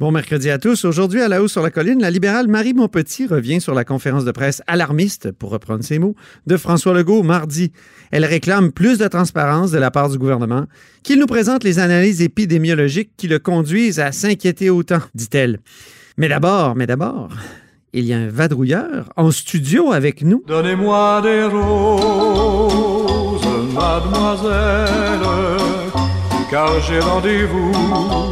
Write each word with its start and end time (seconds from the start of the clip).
Bon 0.00 0.10
mercredi 0.12 0.48
à 0.48 0.56
tous. 0.56 0.86
Aujourd'hui, 0.86 1.20
à 1.20 1.28
la 1.28 1.42
hausse 1.42 1.52
sur 1.52 1.60
la 1.60 1.70
colline, 1.70 2.00
la 2.00 2.10
libérale 2.10 2.48
Marie 2.48 2.72
Montpetit 2.72 3.26
revient 3.26 3.60
sur 3.60 3.74
la 3.74 3.84
conférence 3.84 4.24
de 4.24 4.32
presse 4.32 4.62
alarmiste, 4.66 5.30
pour 5.30 5.50
reprendre 5.50 5.84
ses 5.84 5.98
mots, 5.98 6.16
de 6.46 6.56
François 6.56 6.94
Legault 6.94 7.22
mardi. 7.22 7.70
Elle 8.10 8.24
réclame 8.24 8.72
plus 8.72 8.96
de 8.96 9.06
transparence 9.08 9.72
de 9.72 9.78
la 9.78 9.90
part 9.90 10.08
du 10.08 10.16
gouvernement, 10.16 10.64
qu'il 11.02 11.18
nous 11.18 11.26
présente 11.26 11.64
les 11.64 11.80
analyses 11.80 12.22
épidémiologiques 12.22 13.10
qui 13.18 13.28
le 13.28 13.38
conduisent 13.38 14.00
à 14.00 14.10
s'inquiéter 14.10 14.70
autant, 14.70 15.00
dit-elle. 15.14 15.60
Mais 16.16 16.30
d'abord, 16.30 16.76
mais 16.76 16.86
d'abord, 16.86 17.28
il 17.92 18.06
y 18.06 18.14
a 18.14 18.18
un 18.20 18.28
vadrouilleur 18.28 19.12
en 19.16 19.30
studio 19.30 19.92
avec 19.92 20.22
nous. 20.22 20.42
Donnez-moi 20.46 21.20
des 21.22 21.44
roses, 21.44 23.42
mademoiselle, 23.74 25.20
car 26.50 26.80
j'ai 26.80 27.00
rendez-vous 27.00 28.29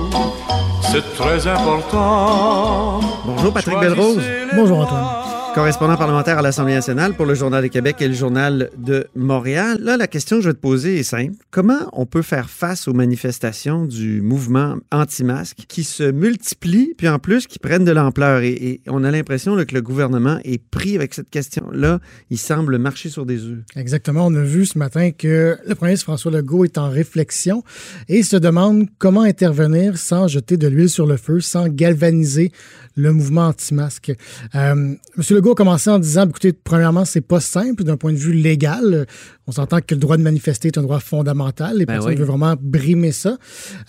c'est 0.93 1.15
très 1.15 1.47
important. 1.47 3.01
Bonjour 3.25 3.53
Patrick 3.53 3.79
Belrose. 3.79 4.23
Bonjour 4.55 4.81
Antoine 4.81 5.38
correspondant 5.59 5.97
parlementaire 5.97 6.39
à 6.39 6.43
l'Assemblée 6.43 6.75
nationale 6.75 7.15
pour 7.15 7.27
le 7.27 7.35
Journal 7.35 7.65
de 7.65 7.67
Québec 7.67 7.97
et 7.99 8.07
le 8.07 8.15
Journal 8.15 8.71
de 8.77 9.09
Montréal. 9.17 9.79
Là, 9.81 9.97
la 9.97 10.07
question 10.07 10.37
que 10.37 10.43
je 10.43 10.51
vais 10.51 10.55
te 10.55 10.61
poser 10.61 11.01
est 11.01 11.03
simple. 11.03 11.35
Comment 11.51 11.81
on 11.95 12.07
peut 12.07 12.23
faire 12.23 12.49
face 12.49 12.87
aux 12.87 12.93
manifestations 12.93 13.85
du 13.85 14.23
mouvement 14.23 14.77
anti-masque 14.93 15.65
qui 15.67 15.83
se 15.83 16.13
multiplient, 16.13 16.95
puis 16.97 17.09
en 17.09 17.19
plus 17.19 17.49
qui 17.49 17.59
prennent 17.59 17.85
de 17.85 17.91
l'ampleur? 17.91 18.43
Et, 18.43 18.83
on 18.87 19.03
a 19.03 19.11
l'impression 19.11 19.57
que 19.57 19.75
le 19.75 19.83
gouvernement 19.83 20.39
est 20.45 20.63
pris 20.63 20.95
avec 20.95 21.13
cette 21.13 21.29
question-là. 21.29 21.99
Il 22.31 22.39
semble 22.39 22.79
marcher 22.79 23.09
sur 23.09 23.27
des 23.27 23.43
œufs. 23.45 23.59
Exactement. 23.75 24.27
On 24.27 24.35
a 24.37 24.43
vu 24.43 24.65
ce 24.65 24.79
matin 24.79 25.11
que 25.11 25.59
le 25.67 25.75
premier 25.75 25.91
ministre 25.91 26.05
François 26.05 26.31
Legault 26.31 26.67
est 26.67 26.79
en 26.79 26.89
réflexion 26.89 27.65
et 28.09 28.23
se 28.23 28.37
demande 28.37 28.87
comment 28.99 29.23
intervenir 29.23 29.99
sans 29.99 30.29
jeter 30.29 30.57
de 30.57 30.69
l'huile 30.69 30.89
sur 30.89 31.07
le 31.07 31.17
feu, 31.17 31.41
sans 31.41 31.67
galvaniser 31.67 32.53
le 32.95 33.13
mouvement 33.13 33.47
anti-masque. 33.47 34.13
Euh, 34.55 34.95
Legault 35.31 35.48
a 35.53 35.55
commencé 35.55 35.91
en 35.91 35.99
disant, 35.99 36.29
écoutez, 36.29 36.53
premièrement, 36.53 37.05
c'est 37.05 37.21
pas 37.21 37.41
simple 37.41 37.85
d'un 37.85 37.97
point 37.97 38.13
de 38.13 38.19
vue 38.19 38.33
légal. 38.33 39.07
On 39.47 39.53
s'entend 39.53 39.81
que 39.81 39.95
le 39.95 40.01
droit 40.01 40.17
de 40.17 40.23
manifester 40.23 40.69
est 40.69 40.79
un 40.79 40.83
droit 40.83 41.01
fondamental. 41.01 41.79
Les 41.79 41.87
ben 41.87 41.95
personnes 41.95 42.15
veulent 42.15 42.27
vraiment 42.27 42.55
brimer 42.61 43.13
ça. 43.13 43.39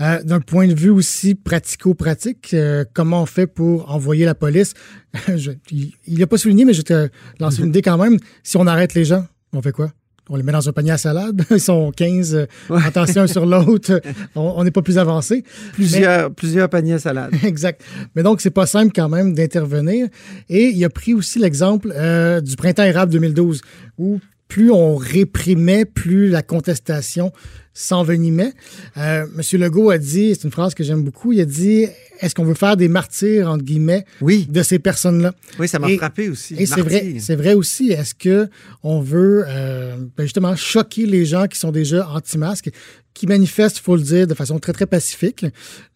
Euh, 0.01 0.23
d'un 0.23 0.39
point 0.39 0.67
de 0.67 0.73
vue 0.73 0.89
aussi 0.89 1.35
pratico-pratique, 1.35 2.53
euh, 2.53 2.85
comment 2.93 3.23
on 3.23 3.25
fait 3.25 3.47
pour 3.47 3.91
envoyer 3.91 4.25
la 4.25 4.35
police? 4.35 4.73
il 5.67 6.19
n'a 6.19 6.27
pas 6.27 6.37
souligné, 6.37 6.65
mais 6.65 6.73
je 6.73 6.81
te 6.81 7.09
lance 7.39 7.59
une 7.59 7.67
idée 7.67 7.81
quand 7.81 7.97
même. 7.97 8.17
Si 8.43 8.57
on 8.57 8.67
arrête 8.67 8.93
les 8.93 9.05
gens, 9.05 9.25
on 9.53 9.61
fait 9.61 9.71
quoi? 9.71 9.91
On 10.29 10.35
les 10.35 10.43
met 10.43 10.51
dans 10.51 10.69
un 10.69 10.71
panier 10.71 10.91
à 10.91 10.97
salade. 10.97 11.43
Ils 11.51 11.59
sont 11.59 11.91
15 11.91 12.35
euh, 12.35 12.45
attention 12.85 13.25
sur 13.27 13.45
l'autre. 13.45 13.99
On 14.35 14.63
n'est 14.63 14.71
pas 14.71 14.83
plus 14.83 14.97
avancé. 14.97 15.43
Plusieurs, 15.73 16.31
plusieurs 16.31 16.69
paniers 16.69 16.93
à 16.93 16.99
salade. 16.99 17.33
exact. 17.43 17.81
Mais 18.15 18.23
donc, 18.23 18.39
c'est 18.41 18.51
pas 18.51 18.67
simple 18.67 18.91
quand 18.95 19.09
même 19.09 19.33
d'intervenir. 19.33 20.07
Et 20.47 20.67
il 20.67 20.85
a 20.85 20.89
pris 20.89 21.13
aussi 21.13 21.39
l'exemple 21.39 21.91
euh, 21.95 22.41
du 22.41 22.55
printemps 22.55 22.83
érable 22.83 23.11
2012, 23.11 23.61
où 23.97 24.19
plus 24.49 24.71
on 24.71 24.95
réprimait, 24.95 25.85
plus 25.85 26.27
la 26.27 26.41
contestation 26.41 27.31
s'envenimait. 27.71 28.51
Euh, 28.97 29.25
Monsieur 29.35 29.57
Legault 29.57 29.91
a 29.91 29.97
dit, 29.97 30.35
c'est 30.35 30.43
une 30.43 30.51
phrase 30.51 30.73
que 30.73 30.83
j'aime 30.83 31.03
beaucoup, 31.03 31.31
il 31.31 31.39
a 31.39 31.45
dit 31.45 31.85
est-ce 32.19 32.35
qu'on 32.35 32.43
veut 32.43 32.55
faire 32.55 32.75
des 32.75 32.89
martyrs, 32.89 33.47
entre 33.47 33.63
guillemets, 33.63 34.03
oui. 34.19 34.47
de 34.49 34.61
ces 34.63 34.79
personnes-là? 34.79 35.33
Oui, 35.59 35.67
ça 35.69 35.79
m'a 35.79 35.87
frappé 35.89 36.27
aussi. 36.27 36.55
Et 36.55 36.65
c'est 36.65 36.81
vrai, 36.81 37.15
c'est 37.19 37.35
vrai 37.35 37.53
aussi. 37.53 37.91
Est-ce 37.91 38.13
qu'on 38.13 38.99
veut 38.99 39.45
euh, 39.47 39.95
ben 40.17 40.23
justement 40.23 40.55
choquer 40.55 41.05
les 41.05 41.25
gens 41.25 41.45
qui 41.45 41.57
sont 41.57 41.71
déjà 41.71 42.09
anti-masques, 42.09 42.71
qui 43.13 43.27
manifestent, 43.27 43.77
il 43.77 43.83
faut 43.83 43.95
le 43.95 44.01
dire, 44.01 44.27
de 44.27 44.33
façon 44.33 44.59
très, 44.59 44.73
très 44.73 44.87
pacifique? 44.87 45.45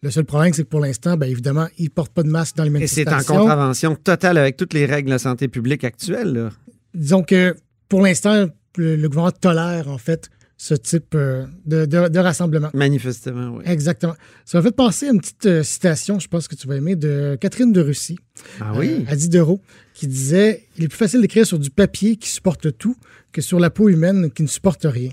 Le 0.00 0.10
seul 0.10 0.24
problème, 0.24 0.54
c'est 0.54 0.62
que 0.62 0.68
pour 0.68 0.80
l'instant, 0.80 1.16
bien 1.16 1.28
évidemment, 1.28 1.66
ils 1.76 1.84
ne 1.84 1.90
portent 1.90 2.14
pas 2.14 2.22
de 2.22 2.30
masque 2.30 2.56
dans 2.56 2.64
les 2.64 2.70
manifestations. 2.70 3.18
Et 3.18 3.22
c'est 3.24 3.32
en 3.32 3.40
contravention 3.40 3.96
totale 3.96 4.38
avec 4.38 4.56
toutes 4.56 4.72
les 4.72 4.86
règles 4.86 5.08
de 5.08 5.14
la 5.14 5.18
santé 5.18 5.48
publique 5.48 5.84
actuelles. 5.84 6.32
Là. 6.32 6.50
Disons 6.94 7.24
que 7.24 7.54
pour 7.88 8.02
l'instant, 8.02 8.46
le, 8.76 8.96
le 8.96 9.08
gouvernement 9.08 9.32
tolère, 9.32 9.88
en 9.88 9.98
fait, 9.98 10.30
ce 10.56 10.74
type 10.74 11.14
euh, 11.14 11.46
de, 11.66 12.18
rassemblement. 12.18 12.70
Manifestement, 12.74 13.56
oui. 13.56 13.64
Exactement. 13.66 14.14
Ça 14.44 14.58
m'a 14.58 14.62
fait 14.62 14.74
penser 14.74 15.08
à 15.08 15.12
une 15.12 15.20
petite 15.20 15.46
euh, 15.46 15.62
citation, 15.62 16.18
je 16.18 16.28
pense 16.28 16.48
que 16.48 16.54
tu 16.54 16.66
vas 16.66 16.76
aimer, 16.76 16.96
de 16.96 17.36
Catherine 17.40 17.72
de 17.72 17.80
Russie. 17.80 18.18
Ah 18.60 18.72
oui? 18.76 19.04
Euh, 19.06 19.12
à 19.12 19.16
Diderot, 19.16 19.60
qui 19.94 20.06
disait 20.06 20.66
Il 20.78 20.84
est 20.84 20.88
plus 20.88 20.96
facile 20.96 21.20
d'écrire 21.20 21.46
sur 21.46 21.58
du 21.58 21.70
papier 21.70 22.16
qui 22.16 22.28
supporte 22.28 22.76
tout 22.78 22.96
que 23.32 23.42
sur 23.42 23.58
la 23.58 23.70
peau 23.70 23.88
humaine 23.88 24.30
qui 24.30 24.42
ne 24.42 24.48
supporte 24.48 24.86
rien. 24.88 25.10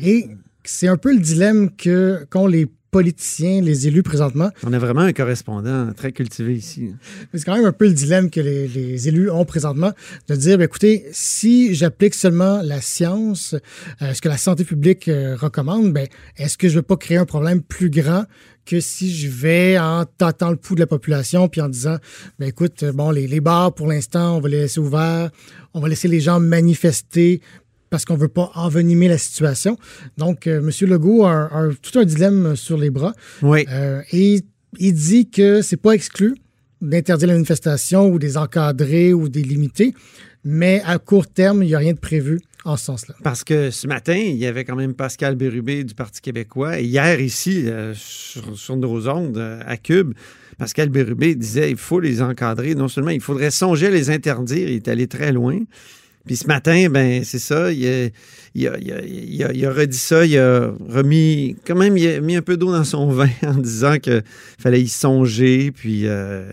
Et 0.00 0.28
c'est 0.64 0.88
un 0.88 0.96
peu 0.96 1.12
le 1.12 1.20
dilemme 1.20 1.74
que 1.76 2.24
qu'ont 2.30 2.46
les 2.46 2.68
politiciens, 2.92 3.62
les 3.62 3.88
élus 3.88 4.02
présentement. 4.02 4.50
On 4.64 4.72
a 4.74 4.78
vraiment 4.78 5.00
un 5.00 5.14
correspondant 5.14 5.92
très 5.94 6.12
cultivé 6.12 6.54
ici. 6.54 6.92
C'est 7.32 7.42
quand 7.42 7.56
même 7.56 7.64
un 7.64 7.72
peu 7.72 7.86
le 7.86 7.94
dilemme 7.94 8.28
que 8.28 8.38
les, 8.40 9.08
élus 9.08 9.30
ont 9.30 9.46
présentement 9.46 9.92
de 10.28 10.36
dire, 10.36 10.58
ben, 10.58 10.64
écoutez, 10.64 11.06
si 11.10 11.74
j'applique 11.74 12.14
seulement 12.14 12.60
la 12.62 12.82
science, 12.82 13.56
euh, 14.02 14.12
ce 14.12 14.20
que 14.20 14.28
la 14.28 14.36
santé 14.36 14.64
publique 14.64 15.08
euh, 15.08 15.34
recommande, 15.36 15.90
ben, 15.92 16.06
est-ce 16.36 16.58
que 16.58 16.68
je 16.68 16.74
ne 16.74 16.78
veux 16.80 16.82
pas 16.82 16.96
créer 16.96 17.16
un 17.16 17.24
problème 17.24 17.62
plus 17.62 17.88
grand 17.88 18.24
que 18.66 18.78
si 18.78 19.12
je 19.12 19.28
vais 19.28 19.78
en 19.78 20.04
tâtant 20.04 20.50
le 20.50 20.56
pouls 20.56 20.74
de 20.74 20.80
la 20.80 20.86
population 20.86 21.48
puis 21.48 21.62
en 21.62 21.70
disant, 21.70 21.96
ben 22.38 22.46
écoute, 22.46 22.84
bon, 22.84 23.10
les, 23.10 23.26
les 23.26 23.40
bars, 23.40 23.74
pour 23.74 23.86
l'instant, 23.86 24.36
on 24.36 24.40
va 24.40 24.50
les 24.50 24.58
laisser 24.58 24.80
ouverts, 24.80 25.30
on 25.74 25.80
va 25.80 25.88
laisser 25.88 26.08
les 26.08 26.20
gens 26.20 26.38
manifester 26.40 27.40
parce 27.92 28.06
qu'on 28.06 28.14
ne 28.14 28.20
veut 28.20 28.28
pas 28.28 28.50
envenimer 28.54 29.06
la 29.06 29.18
situation. 29.18 29.76
Donc, 30.16 30.46
euh, 30.46 30.60
M. 30.60 30.88
Legault 30.88 31.26
a, 31.26 31.68
tout 31.82 31.98
un 31.98 32.06
dilemme 32.06 32.56
sur 32.56 32.78
les 32.78 32.88
bras. 32.88 33.12
Oui. 33.42 33.66
Euh, 33.70 34.00
et 34.12 34.40
il 34.78 34.94
dit 34.94 35.28
que 35.28 35.60
c'est 35.60 35.76
pas 35.76 35.92
exclu 35.92 36.34
d'interdire 36.80 37.28
la 37.28 37.34
manifestation 37.34 38.08
ou 38.08 38.18
des 38.18 38.38
encadrer 38.38 39.12
ou 39.12 39.28
des 39.28 39.42
limiter, 39.42 39.92
mais 40.42 40.80
à 40.86 40.96
court 40.96 41.26
terme, 41.26 41.62
il 41.62 41.66
n'y 41.66 41.74
a 41.74 41.78
rien 41.78 41.92
de 41.92 41.98
prévu 41.98 42.40
en 42.64 42.78
ce 42.78 42.86
sens-là. 42.86 43.14
Parce 43.22 43.44
que 43.44 43.70
ce 43.70 43.86
matin, 43.86 44.16
il 44.16 44.36
y 44.36 44.46
avait 44.46 44.64
quand 44.64 44.74
même 44.74 44.94
Pascal 44.94 45.36
Bérubé 45.36 45.84
du 45.84 45.94
Parti 45.94 46.22
québécois. 46.22 46.80
Et 46.80 46.84
hier, 46.84 47.20
ici, 47.20 47.64
euh, 47.66 47.92
sur, 47.94 48.74
nos 48.74 49.06
ondes, 49.06 49.60
à 49.66 49.76
Cube, 49.76 50.14
Pascal 50.56 50.88
Bérubé 50.88 51.34
disait 51.34 51.70
il 51.70 51.76
faut 51.76 52.00
les 52.00 52.22
encadrer. 52.22 52.74
Non 52.74 52.88
seulement 52.88 53.10
il 53.10 53.20
faudrait 53.20 53.50
songer 53.50 53.88
à 53.88 53.90
les 53.90 54.08
interdire, 54.08 54.70
il 54.70 54.76
est 54.76 54.88
allé 54.88 55.08
très 55.08 55.30
loin. 55.30 55.58
Puis 56.26 56.36
ce 56.36 56.46
matin, 56.46 56.88
ben 56.88 57.24
c'est 57.24 57.38
ça, 57.38 57.72
il 57.72 57.86
a, 57.86 58.08
il, 58.54 58.68
a, 58.68 58.78
il, 58.78 59.42
a, 59.44 59.52
il 59.52 59.66
a, 59.66 59.72
redit 59.72 59.96
ça, 59.96 60.24
il 60.24 60.38
a 60.38 60.72
remis, 60.88 61.56
quand 61.66 61.74
même, 61.74 61.96
il 61.96 62.06
a 62.06 62.20
mis 62.20 62.36
un 62.36 62.42
peu 62.42 62.56
d'eau 62.56 62.72
dans 62.72 62.84
son 62.84 63.06
vin 63.10 63.30
en 63.42 63.54
disant 63.54 63.98
qu'il 63.98 64.22
fallait 64.58 64.82
y 64.82 64.88
songer, 64.88 65.72
puis 65.72 66.06
euh, 66.06 66.50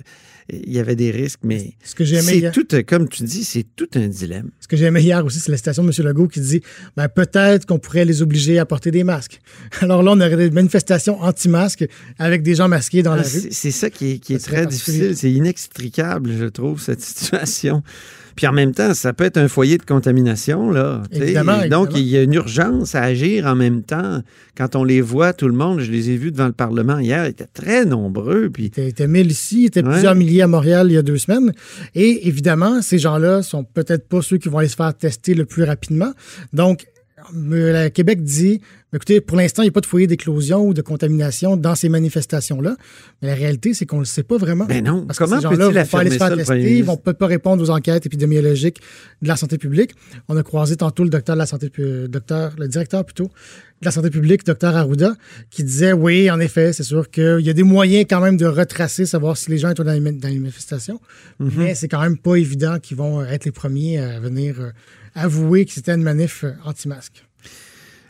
il 0.51 0.73
y 0.73 0.79
avait 0.79 0.95
des 0.95 1.11
risques, 1.11 1.41
mais 1.43 1.73
ce 1.83 1.93
que 1.93 2.05
c'est 2.05 2.51
tout, 2.51 2.65
comme 2.87 3.07
tu 3.07 3.23
dis, 3.23 3.43
c'est 3.43 3.65
tout 3.75 3.89
un 3.95 4.07
dilemme. 4.07 4.49
Ce 4.59 4.67
que 4.67 4.75
j'ai 4.75 4.85
aimé 4.85 5.01
hier 5.01 5.23
aussi, 5.23 5.39
c'est 5.39 5.51
la 5.51 5.57
citation 5.57 5.83
de 5.83 5.89
M. 5.89 6.07
Legault 6.07 6.27
qui 6.27 6.39
dit 6.39 6.61
ben, 6.95 7.07
peut-être 7.07 7.65
qu'on 7.65 7.79
pourrait 7.79 8.05
les 8.05 8.21
obliger 8.21 8.59
à 8.59 8.65
porter 8.65 8.91
des 8.91 9.03
masques. 9.03 9.41
Alors 9.81 10.01
là, 10.01 10.11
on 10.11 10.19
aurait 10.19 10.35
des 10.37 10.49
manifestations 10.49 11.21
anti-masques 11.21 11.85
avec 12.17 12.41
des 12.41 12.55
gens 12.55 12.67
masqués 12.67 13.03
dans 13.03 13.15
la 13.15 13.23
ah, 13.23 13.29
rue. 13.29 13.49
C'est 13.51 13.71
ça 13.71 13.89
qui 13.89 14.11
est, 14.13 14.19
qui 14.19 14.33
est 14.33 14.43
très 14.43 14.65
difficile. 14.65 15.15
C'est 15.15 15.31
inextricable, 15.31 16.31
je 16.37 16.45
trouve, 16.45 16.81
cette 16.81 17.01
situation. 17.01 17.83
Puis 18.39 18.47
en 18.47 18.53
même 18.53 18.73
temps, 18.73 18.93
ça 18.93 19.11
peut 19.11 19.25
être 19.25 19.35
un 19.35 19.49
foyer 19.49 19.77
de 19.77 19.83
contamination. 19.83 20.71
Là, 20.71 21.03
évidemment, 21.11 21.67
Donc, 21.69 21.89
il 21.93 22.03
y 22.03 22.15
a 22.15 22.21
une 22.21 22.35
urgence 22.35 22.95
à 22.95 23.01
agir 23.01 23.45
en 23.45 23.53
même 23.53 23.83
temps. 23.83 24.21
Quand 24.55 24.77
on 24.77 24.85
les 24.85 25.01
voit, 25.01 25.33
tout 25.33 25.49
le 25.49 25.53
monde, 25.53 25.81
je 25.81 25.91
les 25.91 26.11
ai 26.11 26.15
vus 26.15 26.31
devant 26.31 26.45
le 26.45 26.53
Parlement 26.53 26.99
hier, 26.99 27.25
ils 27.25 27.31
étaient 27.31 27.49
très 27.53 27.83
nombreux. 27.83 28.49
Puis... 28.49 28.71
Il 28.77 28.83
était 28.85 29.09
mille 29.09 29.29
ici, 29.29 29.63
il 29.63 29.65
était 29.65 29.83
plusieurs 29.83 30.15
milliers 30.15 30.43
à 30.43 30.47
Montréal 30.47 30.87
il 30.89 30.93
y 30.93 30.97
a 30.97 31.01
deux 31.01 31.17
semaines. 31.17 31.51
Et 31.95 32.29
évidemment, 32.29 32.81
ces 32.81 32.97
gens-là 32.97 33.41
sont 33.41 33.65
peut-être 33.65 34.07
pas 34.07 34.21
ceux 34.21 34.37
qui 34.37 34.47
vont 34.47 34.59
aller 34.59 34.69
se 34.69 34.77
faire 34.77 34.93
tester 34.93 35.33
le 35.33 35.43
plus 35.43 35.65
rapidement. 35.65 36.13
Donc, 36.53 36.85
le 37.33 37.89
Québec 37.89 38.23
dit 38.23 38.61
écoutez, 38.93 39.21
pour 39.21 39.37
l'instant, 39.37 39.61
il 39.61 39.65
n'y 39.65 39.69
a 39.69 39.71
pas 39.71 39.81
de 39.81 39.85
foyer 39.85 40.07
d'éclosion 40.07 40.65
ou 40.65 40.73
de 40.73 40.81
contamination 40.81 41.57
dans 41.57 41.75
ces 41.75 41.89
manifestations-là. 41.89 42.75
Mais 43.21 43.27
la 43.27 43.35
réalité, 43.35 43.73
c'est 43.73 43.85
qu'on 43.85 43.97
ne 43.97 44.01
le 44.01 44.05
sait 44.05 44.23
pas 44.23 44.37
vraiment. 44.37 44.65
Mais 44.67 44.81
ben 44.81 44.91
non. 44.91 45.05
Parce 45.05 45.19
Comment 45.19 45.35
que 45.35 45.41
ces 45.41 45.43
gens-là 45.43 45.69
vont 45.69 45.85
pas 45.85 45.99
aller 45.99 46.11
se 46.11 46.17
faire 46.17 46.35
tester, 46.35 46.77
ils 46.77 46.81
ne 46.81 46.85
vont 46.85 46.97
peut 46.97 47.13
pas 47.13 47.27
répondre 47.27 47.63
aux 47.63 47.69
enquêtes 47.69 48.05
épidémiologiques 48.05 48.81
de 49.21 49.27
la 49.27 49.35
santé 49.35 49.57
publique. 49.57 49.91
On 50.27 50.37
a 50.37 50.43
croisé 50.43 50.75
tantôt 50.75 51.03
le 51.03 51.09
docteur 51.09 51.35
de 51.35 51.39
la 51.39 51.45
santé, 51.45 51.71
docteur, 52.07 52.53
le 52.57 52.67
directeur 52.67 53.05
plutôt 53.05 53.29
de 53.81 53.85
la 53.85 53.91
santé 53.91 54.09
publique, 54.09 54.45
docteur 54.45 54.75
Arruda, 54.75 55.13
qui 55.49 55.63
disait 55.63 55.93
oui, 55.93 56.29
en 56.29 56.39
effet, 56.41 56.73
c'est 56.73 56.83
sûr 56.83 57.09
qu'il 57.09 57.39
y 57.39 57.49
a 57.49 57.53
des 57.53 57.63
moyens 57.63 58.05
quand 58.09 58.19
même 58.19 58.35
de 58.35 58.45
retracer, 58.45 59.05
savoir 59.05 59.37
si 59.37 59.49
les 59.51 59.57
gens 59.57 59.69
étaient 59.69 59.85
dans 59.85 59.93
les, 59.93 60.01
manifestations. 60.01 60.99
Mm-hmm. 61.39 61.51
Mais 61.57 61.75
c'est 61.75 61.87
quand 61.87 62.01
même 62.01 62.17
pas 62.17 62.35
évident 62.35 62.77
qu'ils 62.79 62.97
vont 62.97 63.23
être 63.23 63.45
les 63.45 63.51
premiers 63.51 63.99
à 63.99 64.19
venir 64.19 64.59
euh, 64.59 64.71
avouer 65.15 65.65
que 65.65 65.71
c'était 65.71 65.93
une 65.93 66.03
manif 66.03 66.43
euh, 66.43 66.51
anti-masque. 66.65 67.25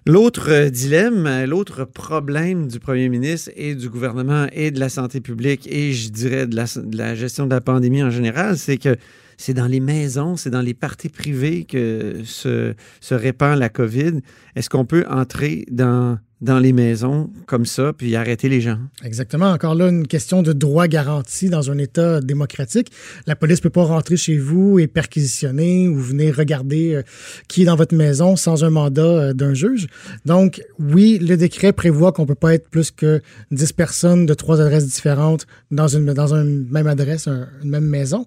L'autre 0.05 0.49
euh, 0.49 0.69
dilemme, 0.69 1.27
euh, 1.27 1.45
l'autre 1.45 1.85
problème 1.85 2.67
du 2.67 2.79
premier 2.79 3.09
ministre 3.09 3.51
et 3.55 3.75
du 3.75 3.89
gouvernement 3.89 4.47
et 4.53 4.71
de 4.71 4.79
la 4.79 4.89
santé 4.89 5.21
publique 5.21 5.67
et 5.71 5.93
je 5.93 6.09
dirais 6.09 6.47
de 6.47 6.55
la, 6.55 7.15
gestion 7.15 7.45
de 7.45 7.53
la 7.53 7.61
pandémie 7.61 8.01
en 8.01 8.09
général, 8.09 8.57
c'est 8.57 8.77
que 8.77 8.95
c'est 9.37 9.53
dans 9.53 9.67
les 9.67 9.79
maisons, 9.79 10.35
c'est 10.35 10.49
dans 10.49 10.61
les 10.61 10.73
parties 10.73 11.09
privées 11.09 11.63
que 11.63 12.21
se, 12.25 12.73
se 12.99 13.13
répand 13.13 13.57
la 13.57 13.69
COVID. 13.69 14.19
Est-ce 14.55 14.69
qu'on 14.69 14.85
peut 14.85 15.05
entrer 15.09 15.65
dans 15.69 16.17
dans 16.41 16.59
les 16.59 16.71
maisons 16.71 17.29
comme 17.47 17.65
ça, 17.65 17.91
puis 17.91 18.15
arrêter 18.15 18.47
les 18.47 18.61
gens. 18.61 18.79
Exactement. 19.03 19.51
Encore 19.51 19.75
là, 19.75 19.89
une 19.89 20.07
question 20.07 20.41
de 20.41 20.53
droit 20.53 20.87
garanti 20.87 21.49
dans 21.49 21.69
un 21.69 21.77
État 21.77 22.21
démocratique. 22.21 22.91
La 23.27 23.35
police 23.35 23.59
ne 23.59 23.63
peut 23.63 23.69
pas 23.69 23.83
rentrer 23.83 24.15
chez 24.15 24.37
vous 24.37 24.79
et 24.79 24.87
perquisitionner 24.87 25.89
ou 25.89 25.99
venir 25.99 26.35
regarder 26.35 26.95
euh, 26.95 27.01
qui 27.49 27.63
est 27.63 27.65
dans 27.65 27.75
votre 27.75 27.95
maison 27.95 28.37
sans 28.37 28.63
un 28.63 28.69
mandat 28.69 29.01
euh, 29.01 29.33
d'un 29.33 29.53
juge. 29.53 29.87
Donc, 30.25 30.61
oui, 30.79 31.19
le 31.19 31.35
décret 31.35 31.73
prévoit 31.73 32.13
qu'on 32.13 32.21
ne 32.21 32.27
peut 32.27 32.35
pas 32.35 32.53
être 32.53 32.69
plus 32.69 32.91
que 32.91 33.21
10 33.51 33.73
personnes 33.73 34.25
de 34.25 34.33
trois 34.33 34.61
adresses 34.61 34.87
différentes 34.87 35.45
dans 35.71 35.87
une, 35.87 36.13
dans 36.13 36.33
une 36.33 36.67
même 36.69 36.87
adresse, 36.87 37.27
une 37.27 37.69
même 37.69 37.85
maison. 37.85 38.25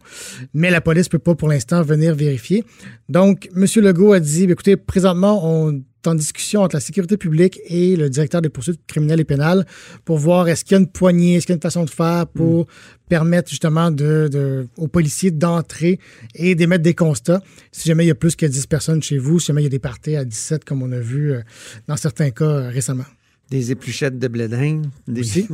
Mais 0.53 0.71
la 0.71 0.83
police 0.83 1.07
ne 1.07 1.11
peut 1.13 1.19
pas 1.19 1.35
pour 1.35 1.49
l'instant 1.49 1.83
venir 1.83 2.15
vérifier. 2.15 2.65
Donc, 3.09 3.49
M. 3.57 3.65
Legault 3.77 4.13
a 4.13 4.21
dit, 4.21 4.45
écoutez, 4.45 4.77
présentement, 4.77 5.41
on 5.45 5.83
en 6.07 6.15
discussion 6.15 6.63
entre 6.63 6.77
la 6.77 6.81
sécurité 6.81 7.17
publique 7.17 7.61
et 7.67 7.97
le 7.97 8.11
directeur 8.11 8.43
des 8.43 8.49
poursuites 8.49 8.81
criminelles 8.87 9.21
et 9.21 9.25
pénales 9.25 9.67
pour 10.05 10.19
voir 10.19 10.49
est-ce 10.49 10.65
qu'il 10.65 10.73
y 10.73 10.79
a 10.79 10.81
une 10.81 10.89
poignée, 10.89 11.37
est-ce 11.37 11.47
qu'il 11.47 11.53
y 11.53 11.57
a 11.57 11.57
une 11.57 11.63
façon 11.63 11.85
de 11.85 11.91
faire 11.91 12.27
pour 12.27 12.63
mm. 12.63 12.67
permettre 13.09 13.51
justement 13.51 13.91
de, 13.91 14.67
aux 14.77 14.89
policiers 14.89 15.31
d'entrer 15.31 15.99
et 16.35 16.55
d'émettre 16.55 16.83
des 16.83 16.95
constats. 16.95 17.43
Si 17.71 17.89
jamais 17.89 18.05
il 18.05 18.09
y 18.09 18.13
a 18.13 18.17
plus 18.17 18.37
que 18.37 18.47
10 18.47 18.67
personnes 18.67 19.03
chez 19.03 19.19
vous, 19.19 19.41
si 19.41 19.47
jamais 19.47 19.63
il 19.63 19.65
y 19.65 19.67
a 19.67 19.71
des 19.71 19.79
parties 19.79 20.17
à 20.17 20.25
17 20.25 20.65
comme 20.65 20.83
on 20.83 20.93
a 20.93 21.01
vu 21.01 21.33
euh, 21.33 21.41
dans 21.89 21.97
certains 21.97 22.31
cas 22.31 22.45
euh, 22.45 22.69
récemment. 22.69 23.05
Des 23.51 23.71
épluchettes 23.71 24.19
de 24.19 24.29
blédin. 24.29 24.83
Des... 25.07 25.23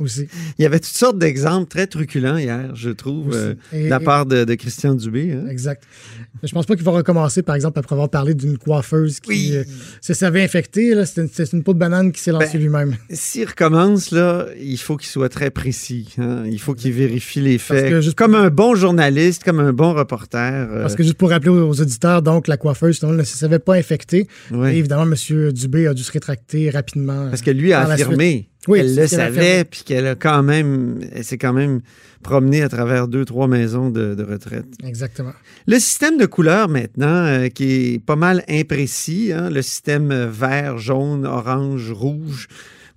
Il 0.00 0.62
y 0.62 0.66
avait 0.66 0.80
toutes 0.80 0.96
sortes 0.96 1.18
d'exemples 1.18 1.68
très 1.68 1.86
truculents 1.86 2.36
hier, 2.36 2.74
je 2.74 2.90
trouve, 2.90 3.34
euh, 3.34 3.54
de 3.72 3.88
la 3.88 4.00
part 4.00 4.26
de, 4.26 4.54
Christian 4.54 4.94
Dubé. 4.94 5.32
Hein. 5.32 5.48
Exact. 5.48 5.82
Je 6.42 6.52
pense 6.52 6.66
pas 6.66 6.74
qu'il 6.74 6.84
va 6.84 6.92
recommencer, 6.92 7.42
par 7.42 7.54
exemple, 7.54 7.78
après 7.78 7.94
avoir 7.94 8.08
parlé 8.08 8.34
d'une 8.34 8.58
coiffeuse 8.58 9.20
qui 9.20 9.56
euh, 9.56 9.64
se 10.00 10.14
savait 10.14 10.42
infectée. 10.42 10.94
C'est 11.04 11.52
une, 11.52 11.62
peau 11.62 11.74
de 11.74 11.78
banane 11.78 12.12
qui 12.12 12.20
s'est 12.20 12.32
lancée 12.32 12.54
ben, 12.54 12.62
lui-même. 12.62 12.96
S'il 13.10 13.46
recommence, 13.46 14.10
là, 14.10 14.46
il 14.60 14.78
faut 14.78 14.96
qu'il 14.96 15.08
soit 15.08 15.28
très 15.28 15.50
précis. 15.50 16.14
Hein. 16.18 16.44
Il 16.46 16.60
faut 16.60 16.74
qu'il 16.74 16.92
vérifie 16.92 17.40
les 17.40 17.58
faits. 17.58 18.14
Comme 18.14 18.34
un 18.34 18.50
bon 18.50 18.74
journaliste, 18.74 19.44
comme 19.44 19.60
un 19.60 19.72
bon 19.72 19.94
reporter. 19.94 20.68
Euh. 20.70 20.82
Parce 20.82 20.94
que 20.94 21.02
juste 21.02 21.16
pour 21.16 21.30
rappeler 21.30 21.50
aux 21.50 21.80
auditeurs, 21.80 22.22
donc, 22.22 22.48
la 22.48 22.56
coiffeuse 22.56 23.02
ne 23.02 23.22
se 23.22 23.36
savait 23.36 23.58
pas 23.58 23.74
infectée. 23.74 24.26
Et 24.52 24.78
évidemment, 24.78 25.10
M. 25.10 25.52
Dubé 25.52 25.86
a 25.86 25.94
dû 25.94 26.02
se 26.02 26.12
rétracter 26.12 26.70
rapidement. 26.70 27.28
Parce 27.28 27.42
que 27.42 27.50
lui 27.50 27.72
a 27.72 27.82
affirmé 27.82 28.49
oui, 28.68 28.80
elle 28.80 28.94
le 28.94 29.06
savait, 29.06 29.64
puis 29.64 29.82
qu'elle 29.84 30.06
a 30.06 30.14
quand 30.14 30.42
même, 30.42 31.00
elle 31.12 31.24
s'est 31.24 31.38
quand 31.38 31.52
même 31.52 31.80
promenée 32.22 32.62
à 32.62 32.68
travers 32.68 33.08
deux, 33.08 33.24
trois 33.24 33.48
maisons 33.48 33.90
de, 33.90 34.22
retraite. 34.22 34.66
Exactement. 34.84 35.32
Le 35.66 35.78
système 35.78 36.18
de 36.18 36.26
couleurs 36.26 36.68
maintenant, 36.68 37.24
euh, 37.24 37.48
qui 37.48 37.94
est 37.94 38.04
pas 38.04 38.16
mal 38.16 38.44
imprécis, 38.48 39.32
hein, 39.32 39.48
le 39.50 39.62
système 39.62 40.26
vert, 40.26 40.78
jaune, 40.78 41.26
orange, 41.26 41.90
rouge. 41.90 42.48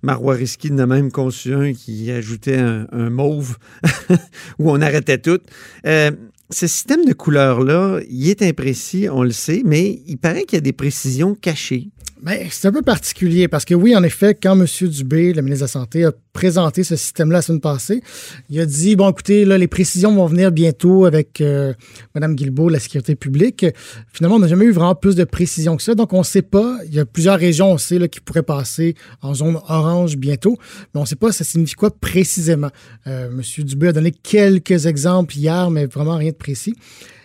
Marois 0.02 0.34
Risky 0.34 0.70
de 0.70 0.84
même 0.84 1.10
conçu 1.10 1.54
un 1.54 1.72
qui 1.72 2.10
ajoutait 2.10 2.58
un, 2.58 3.08
mauve 3.08 3.56
où 4.58 4.70
on 4.70 4.82
arrêtait 4.82 5.16
tout. 5.16 5.40
Euh, 5.86 6.10
ce 6.50 6.66
système 6.66 7.06
de 7.06 7.14
couleurs-là, 7.14 8.00
il 8.10 8.28
est 8.28 8.42
imprécis, 8.42 9.08
on 9.10 9.22
le 9.22 9.32
sait, 9.32 9.62
mais 9.64 10.02
il 10.06 10.18
paraît 10.18 10.44
qu'il 10.44 10.56
y 10.56 10.58
a 10.58 10.60
des 10.60 10.74
précisions 10.74 11.34
cachées. 11.34 11.88
Ben, 12.24 12.48
c'est 12.50 12.68
un 12.68 12.72
peu 12.72 12.80
particulier 12.80 13.48
parce 13.48 13.66
que 13.66 13.74
oui, 13.74 13.94
en 13.94 14.02
effet, 14.02 14.34
quand 14.34 14.58
M. 14.58 14.66
Dubé, 14.88 15.34
le 15.34 15.42
ministre 15.42 15.60
de 15.60 15.64
la 15.64 15.68
Santé, 15.68 16.04
a 16.06 16.12
présenté 16.32 16.82
ce 16.82 16.96
système-là 16.96 17.36
la 17.36 17.42
semaine 17.42 17.60
passée, 17.60 18.02
il 18.48 18.58
a 18.60 18.64
dit, 18.64 18.96
bon, 18.96 19.10
écoutez, 19.10 19.44
là, 19.44 19.58
les 19.58 19.68
précisions 19.68 20.14
vont 20.14 20.24
venir 20.24 20.50
bientôt 20.50 21.04
avec 21.04 21.42
euh, 21.42 21.74
Mme 22.14 22.34
Guilbeault, 22.34 22.70
la 22.70 22.80
sécurité 22.80 23.14
publique. 23.14 23.66
Finalement, 24.10 24.36
on 24.36 24.38
n'a 24.38 24.48
jamais 24.48 24.64
eu 24.64 24.70
vraiment 24.70 24.94
plus 24.94 25.16
de 25.16 25.24
précisions 25.24 25.76
que 25.76 25.82
ça. 25.82 25.94
Donc, 25.94 26.14
on 26.14 26.20
ne 26.20 26.24
sait 26.24 26.40
pas. 26.40 26.78
Il 26.86 26.94
y 26.94 26.98
a 26.98 27.04
plusieurs 27.04 27.38
régions, 27.38 27.72
on 27.72 27.76
sait, 27.76 27.98
là, 27.98 28.08
qui 28.08 28.20
pourraient 28.20 28.42
passer 28.42 28.94
en 29.20 29.34
zone 29.34 29.58
orange 29.68 30.16
bientôt. 30.16 30.56
Mais 30.94 31.00
on 31.00 31.02
ne 31.02 31.06
sait 31.06 31.16
pas 31.16 31.30
ça 31.30 31.44
signifie 31.44 31.74
quoi 31.74 31.90
précisément? 31.90 32.70
Euh, 33.06 33.28
M. 33.28 33.42
Dubé 33.64 33.88
a 33.88 33.92
donné 33.92 34.12
quelques 34.12 34.86
exemples 34.86 35.36
hier, 35.36 35.70
mais 35.70 35.84
vraiment 35.84 36.16
rien 36.16 36.30
de 36.30 36.36
précis. 36.36 36.74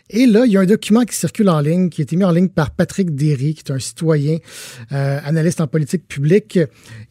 Et 0.10 0.26
là, 0.26 0.46
il 0.46 0.52
y 0.52 0.58
a 0.58 0.62
un 0.62 0.66
document 0.66 1.04
qui 1.06 1.16
circule 1.16 1.50
en 1.50 1.60
ligne, 1.60 1.90
qui 1.90 2.02
a 2.02 2.04
été 2.04 2.16
mis 2.16 2.24
en 2.24 2.32
ligne 2.32 2.50
par 2.50 2.72
Patrick 2.72 3.14
Derry, 3.16 3.54
qui 3.54 3.64
est 3.66 3.72
un 3.72 3.80
citoyen, 3.80 4.38
euh, 4.92 5.20
analyste 5.24 5.62
en 5.62 5.68
politique 5.68 6.08
publique. 6.08 6.60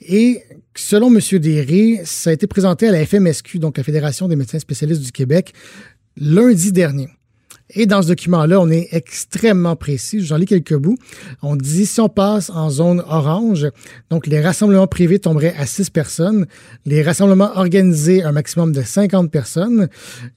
Et 0.01 0.43
selon 0.75 1.15
M. 1.15 1.21
Derry, 1.39 2.01
ça 2.05 2.31
a 2.31 2.33
été 2.33 2.47
présenté 2.47 2.89
à 2.89 2.93
la 2.93 3.07
FMSQ, 3.07 3.61
donc 3.61 3.79
la 3.79 3.85
Fédération 3.85 4.27
des 4.27 4.37
médecins 4.37 4.59
spécialistes 4.59 5.03
du 5.03 5.13
Québec, 5.13 5.53
lundi 6.17 6.73
dernier. 6.73 7.09
Et 7.71 7.87
dans 7.87 8.01
ce 8.03 8.09
document-là, 8.09 8.61
on 8.61 8.71
est 8.71 8.89
extrêmement 8.93 9.77
précis. 9.77 10.25
J'en 10.25 10.37
lis 10.37 10.47
quelques 10.47 10.77
bouts. 10.77 10.97
On 11.43 11.55
dit 11.55 11.85
si 11.85 12.01
on 12.01 12.09
passe 12.09 12.49
en 12.51 12.71
zone 12.71 13.03
orange, 13.07 13.69
donc 14.09 14.27
les 14.27 14.41
rassemblements 14.41 14.87
privés 14.87 15.19
tomberaient 15.19 15.55
à 15.59 15.67
6 15.67 15.91
personnes, 15.91 16.47
les 16.87 17.03
rassemblements 17.03 17.51
organisés 17.57 18.23
un 18.23 18.33
maximum 18.33 18.73
de 18.73 18.81
50 18.81 19.31
personnes. 19.31 19.89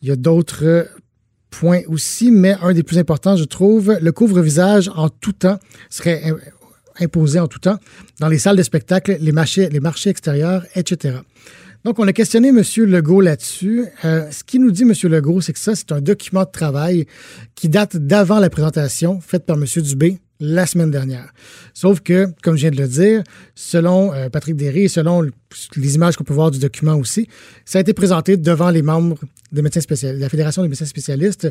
Il 0.01 0.09
y 0.09 0.11
a 0.11 0.17
d'autres 0.17 0.87
point 1.51 1.81
aussi, 1.87 2.31
mais 2.31 2.55
un 2.63 2.73
des 2.73 2.81
plus 2.81 2.97
importants, 2.97 3.35
je 3.35 3.43
trouve, 3.43 3.95
le 4.01 4.11
couvre-visage 4.11 4.89
en 4.95 5.09
tout 5.09 5.33
temps 5.33 5.59
serait 5.89 6.33
imposé 6.99 7.39
en 7.39 7.47
tout 7.47 7.59
temps 7.59 7.77
dans 8.19 8.27
les 8.27 8.39
salles 8.39 8.57
de 8.57 8.63
spectacle, 8.63 9.17
les 9.19 9.31
marchés, 9.31 9.69
extérieurs, 10.09 10.65
etc. 10.75 11.19
Donc, 11.83 11.97
on 11.99 12.07
a 12.07 12.13
questionné 12.13 12.49
M. 12.49 12.61
Legault 12.77 13.21
là-dessus. 13.21 13.85
Euh, 14.05 14.29
ce 14.31 14.43
qu'il 14.43 14.61
nous 14.61 14.71
dit, 14.71 14.83
M. 14.83 14.93
Legault, 15.03 15.41
c'est 15.41 15.53
que 15.53 15.59
ça, 15.59 15.75
c'est 15.75 15.91
un 15.91 16.01
document 16.01 16.43
de 16.43 16.51
travail 16.51 17.07
qui 17.55 17.69
date 17.69 17.97
d'avant 17.97 18.39
la 18.39 18.51
présentation 18.51 19.19
faite 19.19 19.45
par 19.45 19.57
M. 19.57 19.65
Dubé 19.77 20.19
la 20.41 20.65
semaine 20.65 20.91
dernière. 20.91 21.31
Sauf 21.73 22.01
que, 22.01 22.27
comme 22.41 22.55
je 22.57 22.61
viens 22.61 22.71
de 22.71 22.81
le 22.81 22.87
dire, 22.87 23.23
selon 23.55 24.13
euh, 24.13 24.27
Patrick 24.29 24.57
Derry 24.57 24.83
et 24.83 24.87
selon 24.89 25.21
les 25.75 25.95
images 25.95 26.17
qu'on 26.17 26.23
peut 26.23 26.33
voir 26.33 26.51
du 26.51 26.59
document 26.59 26.95
aussi, 26.95 27.29
ça 27.63 27.77
a 27.77 27.81
été 27.81 27.93
présenté 27.93 28.35
devant 28.35 28.71
les 28.71 28.81
membres 28.81 29.17
des 29.51 29.61
médecins 29.61 29.81
spécialistes, 29.81 30.21
la 30.21 30.29
Fédération 30.29 30.63
des 30.63 30.67
médecins 30.67 30.85
spécialistes 30.85 31.47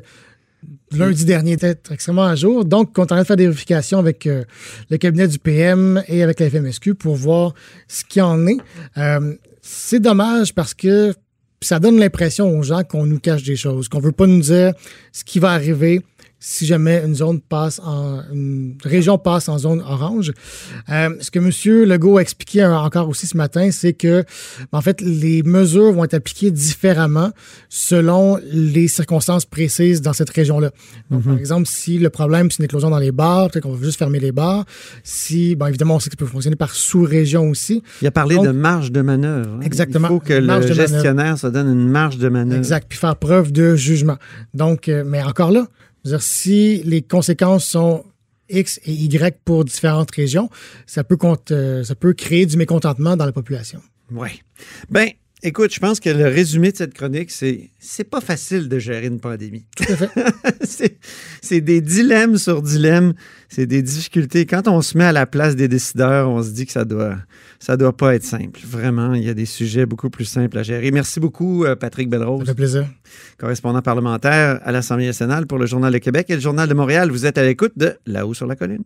lundi 0.92 1.24
dernier, 1.24 1.56
peut-être 1.56 1.92
extrêmement 1.92 2.24
à 2.24 2.34
jour. 2.34 2.64
Donc, 2.64 2.98
on 2.98 3.00
est 3.00 3.04
en 3.04 3.06
train 3.06 3.22
de 3.22 3.26
faire 3.26 3.36
des 3.36 3.46
vérifications 3.46 3.98
avec 3.98 4.26
euh, 4.26 4.44
le 4.90 4.98
cabinet 4.98 5.28
du 5.28 5.38
PM 5.38 6.02
et 6.08 6.22
avec 6.22 6.40
la 6.40 6.50
FMSQ 6.50 6.94
pour 6.94 7.14
voir 7.14 7.54
ce 7.88 8.04
qu'il 8.04 8.22
en 8.22 8.46
est. 8.46 8.58
Euh, 8.98 9.34
c'est 9.62 10.00
dommage 10.00 10.54
parce 10.54 10.74
que 10.74 11.14
ça 11.62 11.78
donne 11.78 11.98
l'impression 11.98 12.58
aux 12.58 12.62
gens 12.62 12.82
qu'on 12.82 13.06
nous 13.06 13.20
cache 13.20 13.42
des 13.42 13.56
choses, 13.56 13.88
qu'on 13.88 14.00
veut 14.00 14.12
pas 14.12 14.26
nous 14.26 14.40
dire 14.40 14.72
ce 15.12 15.24
qui 15.24 15.38
va 15.38 15.52
arriver 15.52 16.02
si 16.40 16.66
jamais 16.66 17.02
une 17.04 17.14
zone 17.14 17.40
passe 17.40 17.80
en 17.84 18.22
une 18.32 18.76
région 18.82 19.18
passe 19.18 19.48
en 19.48 19.58
zone 19.58 19.82
orange. 19.82 20.32
Euh, 20.88 21.10
ce 21.20 21.30
que 21.30 21.38
M. 21.38 21.84
Legault 21.86 22.16
a 22.16 22.22
expliqué 22.22 22.64
encore 22.64 23.08
aussi 23.08 23.26
ce 23.26 23.36
matin, 23.36 23.70
c'est 23.70 23.92
que 23.92 24.24
en 24.72 24.80
fait 24.80 25.00
les 25.02 25.42
mesures 25.42 25.92
vont 25.92 26.04
être 26.04 26.14
appliquées 26.14 26.50
différemment 26.50 27.30
selon 27.68 28.38
les 28.50 28.88
circonstances 28.88 29.44
précises 29.44 30.00
dans 30.00 30.14
cette 30.14 30.30
région-là. 30.30 30.70
Donc, 31.10 31.24
par 31.24 31.34
mhm. 31.34 31.38
exemple, 31.38 31.68
si 31.68 31.98
le 31.98 32.08
problème 32.10 32.50
c'est 32.50 32.58
une 32.58 32.64
éclosion 32.64 32.90
dans 32.90 32.98
les 32.98 33.12
bars, 33.12 33.50
peut-être 33.50 33.64
qu'on 33.64 33.74
va 33.74 33.84
juste 33.84 33.98
fermer 33.98 34.18
les 34.18 34.32
bars. 34.32 34.64
Si, 35.04 35.56
bon, 35.56 35.66
évidemment, 35.66 35.96
on 35.96 36.00
sait 36.00 36.08
que 36.08 36.16
ça 36.16 36.24
peut 36.24 36.30
fonctionner 36.30 36.56
par 36.56 36.74
sous-région 36.74 37.50
aussi. 37.50 37.82
Il 38.00 38.08
a 38.08 38.10
parlé 38.10 38.38
de 38.38 38.50
marge 38.50 38.92
de 38.92 39.02
manœuvre. 39.02 39.50
Hein. 39.56 39.60
Exactement. 39.62 40.08
Il 40.08 40.12
faut 40.12 40.20
que 40.20 40.32
le 40.32 40.72
gestionnaire 40.72 41.38
se 41.38 41.46
donne 41.46 41.68
une 41.68 41.88
marge 41.88 42.16
de 42.16 42.28
manœuvre. 42.28 42.58
Exact. 42.58 42.86
Puis 42.88 42.98
faire 42.98 43.16
preuve 43.16 43.52
de 43.52 43.76
jugement. 43.76 44.16
Donc, 44.54 44.88
euh, 44.88 45.04
mais 45.06 45.22
encore 45.22 45.50
là, 45.50 45.66
si 46.20 46.82
les 46.84 47.02
conséquences 47.02 47.64
sont 47.64 48.04
X 48.48 48.80
et 48.84 48.92
Y 48.92 49.38
pour 49.44 49.64
différentes 49.64 50.10
régions, 50.10 50.50
ça 50.86 51.04
peut, 51.04 51.18
euh, 51.50 51.84
ça 51.84 51.94
peut 51.94 52.12
créer 52.12 52.46
du 52.46 52.56
mécontentement 52.56 53.16
dans 53.16 53.26
la 53.26 53.32
population. 53.32 53.80
Oui. 54.10 54.42
Ben, 54.88 55.10
Écoute, 55.42 55.72
je 55.72 55.80
pense 55.80 56.00
que 56.00 56.10
le 56.10 56.24
résumé 56.24 56.70
de 56.70 56.76
cette 56.76 56.92
chronique, 56.92 57.30
c'est 57.30 57.70
c'est 57.78 58.04
pas 58.04 58.20
facile 58.20 58.68
de 58.68 58.78
gérer 58.78 59.06
une 59.06 59.20
pandémie. 59.20 59.64
Tout 59.74 59.84
à 59.90 59.96
fait. 59.96 60.98
c'est 61.40 61.60
des 61.62 61.80
dilemmes 61.80 62.36
sur 62.36 62.60
dilemmes, 62.60 63.14
c'est 63.48 63.66
des 63.66 63.82
difficultés. 63.82 64.44
Quand 64.44 64.68
on 64.68 64.82
se 64.82 64.98
met 64.98 65.04
à 65.04 65.12
la 65.12 65.26
place 65.26 65.56
des 65.56 65.66
décideurs, 65.66 66.28
on 66.28 66.42
se 66.42 66.50
dit 66.50 66.66
que 66.66 66.72
ça 66.72 66.84
doit 66.84 67.16
ça 67.58 67.76
doit 67.78 67.96
pas 67.96 68.14
être 68.14 68.24
simple. 68.24 68.60
Vraiment, 68.66 69.14
il 69.14 69.22
y 69.22 69.30
a 69.30 69.34
des 69.34 69.46
sujets 69.46 69.86
beaucoup 69.86 70.10
plus 70.10 70.26
simples 70.26 70.58
à 70.58 70.62
gérer. 70.62 70.90
Merci 70.90 71.20
beaucoup, 71.20 71.64
euh, 71.64 71.74
Patrick 71.74 72.10
Belrose. 72.10 72.40
Ça 72.40 72.52
fait 72.52 72.54
plaisir. 72.54 72.86
Correspondant 73.38 73.82
parlementaire 73.82 74.60
à 74.62 74.72
l'Assemblée 74.72 75.06
nationale 75.06 75.46
pour 75.46 75.58
le 75.58 75.66
Journal 75.66 75.92
de 75.92 75.98
Québec 75.98 76.26
et 76.28 76.34
le 76.34 76.40
Journal 76.40 76.68
de 76.68 76.74
Montréal. 76.74 77.10
Vous 77.10 77.24
êtes 77.24 77.38
à 77.38 77.42
l'écoute 77.42 77.72
de 77.76 77.96
Là-haut 78.06 78.34
sur 78.34 78.46
la 78.46 78.56
colline. 78.56 78.84